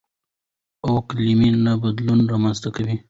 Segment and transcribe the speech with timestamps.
[0.85, 2.95] او اقلـيمي نه بـدلونـونه رامـنځتـه کوي.